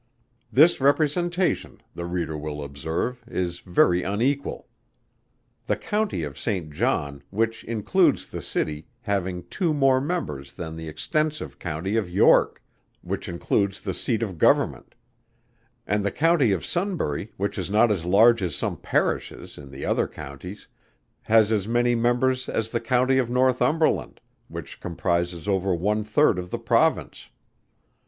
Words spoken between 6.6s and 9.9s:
John, which includes the City, having two